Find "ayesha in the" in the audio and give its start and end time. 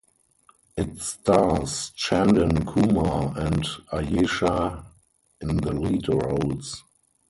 3.91-5.73